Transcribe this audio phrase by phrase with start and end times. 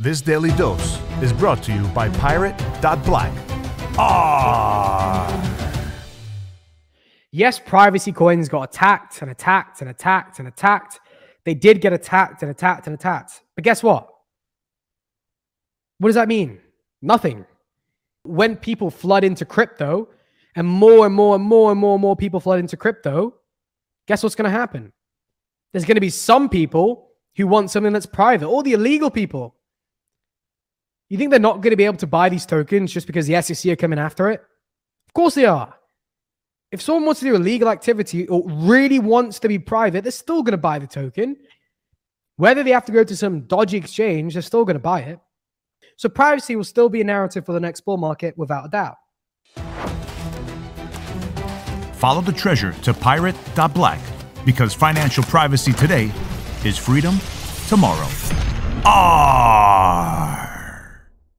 [0.00, 3.32] This daily dose is brought to you by Pirate.Black.
[3.98, 5.26] Ah!
[7.32, 11.00] Yes, privacy coins got attacked and attacked and attacked and attacked.
[11.44, 13.42] They did get attacked and attacked and attacked.
[13.56, 14.08] But guess what?
[15.98, 16.60] What does that mean?
[17.02, 17.44] Nothing.
[18.22, 20.10] When people flood into crypto,
[20.54, 23.34] and more and more and more and more and more people flood into crypto,
[24.06, 24.92] guess what's going to happen?
[25.72, 29.56] There's going to be some people who want something that's private, all the illegal people.
[31.08, 33.40] You think they're not going to be able to buy these tokens just because the
[33.40, 34.40] SEC are coming after it?
[35.08, 35.74] Of course they are.
[36.70, 40.42] If someone wants to do illegal activity or really wants to be private, they're still
[40.42, 41.38] going to buy the token.
[42.36, 45.18] Whether they have to go to some dodgy exchange, they're still going to buy it.
[45.96, 48.96] So privacy will still be a narrative for the next bull market without a doubt.
[51.94, 54.00] Follow the treasure to pirate.black
[54.44, 56.12] because financial privacy today
[56.64, 57.18] is freedom
[57.66, 58.06] tomorrow.
[58.84, 59.67] Ah!